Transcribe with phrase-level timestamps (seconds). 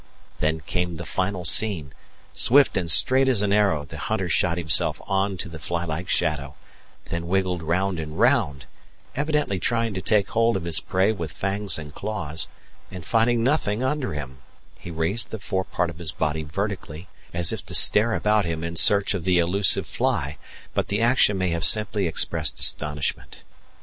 [0.39, 1.93] Then came the final scene:
[2.33, 6.09] swift and straight as an arrow the hunter shot himself on to the fly like
[6.09, 6.55] shadow,
[7.05, 8.65] then wiggled round and round,
[9.15, 12.47] evidently trying to take hold of his prey with fangs and claws;
[12.89, 14.39] and finding nothing under him,
[14.79, 18.63] he raised the fore part of his body vertically, as if to stare about him
[18.63, 20.39] in search of the delusive fly;
[20.73, 23.43] but the action may have simply expressed astonishment.